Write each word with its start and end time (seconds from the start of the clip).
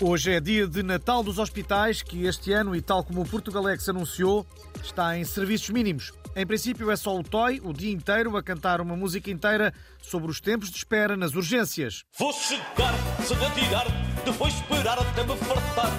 Hoje 0.00 0.30
é 0.30 0.38
dia 0.38 0.64
de 0.64 0.80
Natal 0.80 1.24
dos 1.24 1.40
Hospitais, 1.40 2.02
que 2.02 2.24
este 2.24 2.52
ano, 2.52 2.76
e 2.76 2.80
tal 2.80 3.02
como 3.02 3.20
o 3.20 3.28
Portugalex 3.28 3.88
anunciou, 3.88 4.46
está 4.80 5.18
em 5.18 5.24
serviços 5.24 5.70
mínimos. 5.70 6.12
Em 6.36 6.46
princípio 6.46 6.88
é 6.88 6.96
só 6.96 7.18
o 7.18 7.22
TOI, 7.24 7.60
o 7.64 7.72
dia 7.72 7.90
inteiro, 7.90 8.36
a 8.36 8.42
cantar 8.42 8.80
uma 8.80 8.94
música 8.94 9.28
inteira 9.28 9.74
sobre 10.00 10.30
os 10.30 10.40
tempos 10.40 10.70
de 10.70 10.76
espera 10.76 11.16
nas 11.16 11.34
urgências. 11.34 12.04
Vou 12.16 12.32
chegar 12.32 12.94
sem 13.24 13.36
atirar, 13.44 13.86
depois 14.24 14.54
esperar 14.54 15.00
até 15.00 15.24
me 15.24 15.36
fartar. 15.36 15.90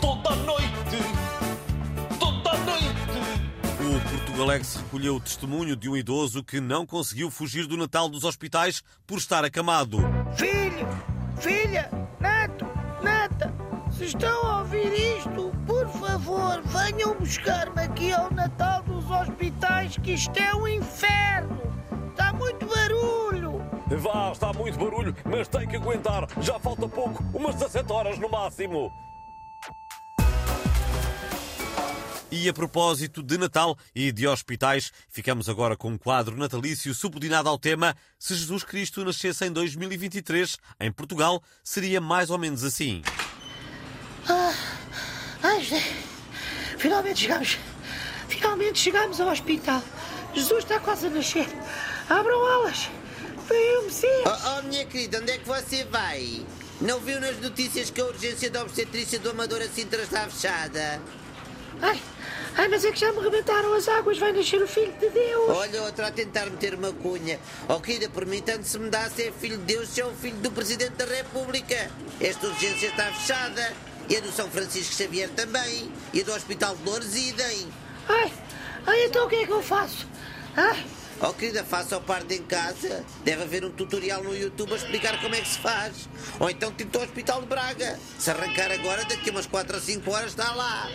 Toda 0.00 0.30
a 0.30 0.36
noite, 0.36 0.68
toda 2.20 2.50
a 2.50 2.58
noite. 2.58 2.86
O 3.80 4.10
Portugalex 4.10 4.76
recolheu 4.76 5.16
o 5.16 5.20
testemunho 5.20 5.74
de 5.74 5.88
um 5.88 5.96
idoso 5.96 6.44
que 6.44 6.60
não 6.60 6.86
conseguiu 6.86 7.28
fugir 7.32 7.66
do 7.66 7.76
Natal 7.76 8.08
dos 8.08 8.22
hospitais 8.22 8.80
por 9.04 9.18
estar 9.18 9.44
acamado. 9.44 9.98
Filho, 10.36 10.86
filha, 11.40 11.90
se 14.04 14.08
estão 14.08 14.46
a 14.46 14.58
ouvir 14.58 14.92
isto, 14.92 15.50
por 15.66 15.88
favor, 15.88 16.62
venham 16.62 17.14
buscar-me 17.14 17.82
aqui 17.82 18.12
ao 18.12 18.30
Natal 18.30 18.82
dos 18.82 19.10
hospitais, 19.10 19.96
que 19.96 20.12
isto 20.12 20.36
é 20.38 20.54
um 20.54 20.68
inferno. 20.68 21.58
Está 22.10 22.32
muito 22.34 22.66
barulho. 22.66 23.62
Vá, 23.98 24.32
está 24.32 24.52
muito 24.52 24.78
barulho, 24.78 25.16
mas 25.24 25.48
tem 25.48 25.66
que 25.66 25.76
aguentar. 25.76 26.26
Já 26.42 26.58
falta 26.58 26.86
pouco, 26.86 27.24
umas 27.32 27.54
17 27.54 27.92
horas 27.92 28.18
no 28.18 28.28
máximo. 28.28 28.92
E 32.30 32.48
a 32.48 32.52
propósito 32.52 33.22
de 33.22 33.38
Natal 33.38 33.78
e 33.94 34.12
de 34.12 34.26
hospitais, 34.26 34.92
ficamos 35.08 35.48
agora 35.48 35.76
com 35.76 35.88
um 35.88 35.96
quadro 35.96 36.36
natalício 36.36 36.92
subordinado 36.92 37.48
ao 37.48 37.58
tema 37.58 37.96
Se 38.18 38.34
Jesus 38.34 38.64
Cristo 38.64 39.04
nascesse 39.04 39.46
em 39.46 39.52
2023, 39.52 40.58
em 40.80 40.92
Portugal, 40.92 41.42
seria 41.62 42.00
mais 42.00 42.28
ou 42.28 42.36
menos 42.38 42.64
assim. 42.64 43.02
Ai, 44.26 45.62
José, 45.62 45.82
finalmente 46.78 47.20
chegamos. 47.20 47.58
Finalmente 48.28 48.78
chegamos 48.78 49.20
ao 49.20 49.28
hospital. 49.28 49.82
Jesus 50.34 50.64
está 50.64 50.80
quase 50.80 51.06
a 51.06 51.10
nascer. 51.10 51.46
Abram 52.08 52.44
alas. 52.46 52.88
Vem 53.48 53.78
o 53.78 53.82
Messias. 53.84 54.22
Oh, 54.26 54.58
oh, 54.58 54.62
minha 54.62 54.86
querida, 54.86 55.20
onde 55.20 55.32
é 55.32 55.38
que 55.38 55.46
você 55.46 55.84
vai? 55.84 56.44
Não 56.80 56.98
viu 57.00 57.20
nas 57.20 57.38
notícias 57.38 57.90
que 57.90 58.00
a 58.00 58.06
urgência 58.06 58.50
da 58.50 58.62
obstetrícia 58.62 59.18
do 59.18 59.30
Amador 59.30 59.62
Sintra 59.74 60.02
está 60.02 60.28
fechada? 60.28 61.00
Ai, 61.82 62.00
ai, 62.56 62.68
mas 62.68 62.84
é 62.84 62.92
que 62.92 62.98
já 63.00 63.12
me 63.12 63.20
rebentaram 63.20 63.74
as 63.74 63.86
águas. 63.88 64.18
Vai 64.18 64.32
nascer 64.32 64.62
o 64.62 64.66
Filho 64.66 64.92
de 64.94 65.10
Deus. 65.10 65.50
Olha, 65.50 65.82
outra 65.82 66.06
a 66.06 66.10
tentar 66.10 66.46
meter 66.46 66.74
uma 66.74 66.92
cunha. 66.92 67.38
Oh, 67.68 67.78
querida, 67.80 68.08
por 68.08 68.24
mim, 68.24 68.40
tanto 68.40 68.66
se 68.66 68.78
me 68.78 68.88
dá 68.88 69.08
se 69.10 69.24
é 69.24 69.32
filho 69.32 69.58
de 69.58 69.64
Deus, 69.64 69.90
se 69.90 70.00
é 70.00 70.06
o 70.06 70.14
filho 70.14 70.36
do 70.38 70.50
Presidente 70.50 70.92
da 70.92 71.04
República. 71.04 71.90
Esta 72.20 72.46
urgência 72.46 72.88
está 72.88 73.12
fechada. 73.12 73.74
E 74.08 74.16
a 74.16 74.20
do 74.20 74.30
São 74.32 74.50
Francisco 74.50 74.94
Xavier 74.94 75.30
também. 75.30 75.90
E 76.12 76.20
a 76.20 76.24
do 76.24 76.32
Hospital 76.32 76.76
de 76.76 76.84
Lourdes, 76.84 77.14
idem. 77.14 77.68
Ai, 78.08 78.32
ai, 78.86 79.04
então 79.04 79.26
o 79.26 79.28
que 79.28 79.36
é 79.36 79.46
que 79.46 79.52
eu 79.52 79.62
faço? 79.62 80.06
Ai, 80.56 80.84
Oh, 81.20 81.32
querida, 81.32 81.62
faça 81.64 81.96
o 81.96 82.00
parte 82.00 82.34
em 82.34 82.42
casa. 82.42 83.04
Deve 83.24 83.44
haver 83.44 83.64
um 83.64 83.70
tutorial 83.70 84.22
no 84.22 84.36
YouTube 84.36 84.72
a 84.72 84.76
explicar 84.76 85.20
como 85.20 85.34
é 85.34 85.40
que 85.40 85.48
se 85.48 85.58
faz. 85.58 86.08
Ou 86.40 86.50
então 86.50 86.72
tente 86.72 86.96
o 86.96 87.00
Hospital 87.00 87.40
de 87.40 87.46
Braga. 87.46 87.98
Se 88.18 88.30
arrancar 88.30 88.70
agora, 88.72 89.04
daqui 89.04 89.30
a 89.30 89.32
umas 89.32 89.46
4 89.46 89.76
ou 89.76 89.82
5 89.82 90.10
horas 90.10 90.30
está 90.30 90.52
lá. 90.52 90.88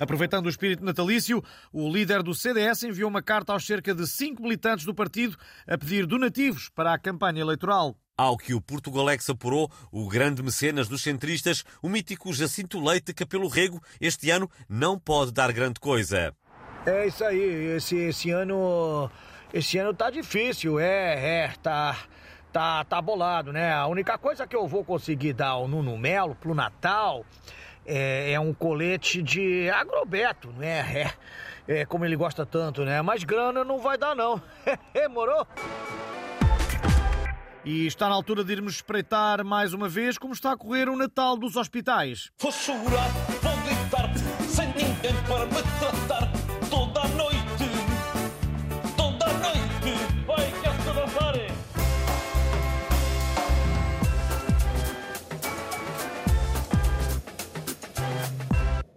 Aproveitando 0.00 0.46
o 0.46 0.48
espírito 0.48 0.82
natalício, 0.82 1.44
o 1.70 1.92
líder 1.92 2.22
do 2.22 2.34
CDS 2.34 2.84
enviou 2.84 3.10
uma 3.10 3.22
carta 3.22 3.52
aos 3.52 3.66
cerca 3.66 3.94
de 3.94 4.06
cinco 4.06 4.42
militantes 4.42 4.86
do 4.86 4.94
partido 4.94 5.36
a 5.68 5.76
pedir 5.76 6.06
donativos 6.06 6.70
para 6.70 6.94
a 6.94 6.98
campanha 6.98 7.42
eleitoral. 7.42 7.94
Ao 8.16 8.34
que 8.34 8.54
o 8.54 8.62
Portugalex 8.62 9.28
apurou, 9.28 9.70
o 9.92 10.08
grande 10.08 10.42
mecenas 10.42 10.88
dos 10.88 11.02
centristas, 11.02 11.64
o 11.82 11.88
mítico 11.88 12.32
Jacinto 12.32 12.82
Leite 12.82 13.12
Capelo 13.12 13.46
Rego, 13.46 13.78
este 14.00 14.30
ano 14.30 14.50
não 14.66 14.98
pode 14.98 15.32
dar 15.32 15.52
grande 15.52 15.78
coisa. 15.78 16.34
É 16.86 17.06
isso 17.06 17.22
aí, 17.22 17.76
esse, 17.76 17.96
esse 17.96 18.30
ano. 18.30 19.10
Esse 19.52 19.76
ano 19.76 19.92
tá 19.92 20.08
difícil, 20.08 20.80
é, 20.80 21.44
é, 21.44 21.52
tá. 21.62 21.96
Tá, 22.52 22.82
tá 22.82 23.00
bolado, 23.00 23.52
né? 23.52 23.72
A 23.72 23.86
única 23.86 24.18
coisa 24.18 24.44
que 24.44 24.56
eu 24.56 24.66
vou 24.66 24.84
conseguir 24.84 25.34
dar 25.34 25.50
ao 25.50 25.68
Nuno 25.68 25.96
Melo 25.96 26.34
pro 26.34 26.52
Natal 26.52 27.24
é, 27.86 28.32
é 28.32 28.40
um 28.40 28.52
colete 28.52 29.22
de 29.22 29.70
agrobeto, 29.70 30.48
né? 30.52 31.14
É, 31.68 31.80
é 31.80 31.84
como 31.84 32.04
ele 32.04 32.16
gosta 32.16 32.44
tanto, 32.44 32.84
né? 32.84 33.00
Mas 33.02 33.24
grana 33.24 33.64
não 33.64 33.78
vai 33.78 33.96
dar, 33.96 34.14
não. 34.14 34.40
Morou? 35.10 35.46
E 37.64 37.86
está 37.86 38.08
na 38.08 38.14
altura 38.14 38.42
de 38.42 38.52
irmos 38.52 38.76
espreitar 38.76 39.44
mais 39.44 39.74
uma 39.74 39.88
vez 39.88 40.16
como 40.16 40.32
está 40.32 40.52
a 40.52 40.56
correr 40.56 40.88
o 40.88 40.96
Natal 40.96 41.36
dos 41.36 41.56
hospitais. 41.56 42.30
Vou 42.40 42.50
chorar, 42.50 43.10
vou 43.42 43.56
gritar, 43.58 44.10
sem 44.48 44.66
ninguém 44.68 45.14
para 45.26 45.44
me 45.44 45.62
tratar. 45.78 46.39